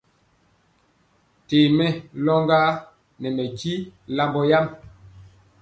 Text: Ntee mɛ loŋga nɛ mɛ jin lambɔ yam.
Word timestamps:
Ntee 1.43 1.65
mɛ 1.77 1.87
loŋga 2.25 2.59
nɛ 3.21 3.27
mɛ 3.35 3.43
jin 3.59 3.81
lambɔ 4.15 4.41
yam. 4.49 4.65